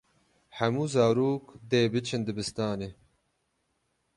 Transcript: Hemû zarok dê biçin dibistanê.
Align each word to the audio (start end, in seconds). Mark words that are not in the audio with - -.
Hemû 0.57 0.85
zarok 0.93 1.43
dê 1.69 1.81
biçin 1.93 2.21
dibistanê. 2.27 2.89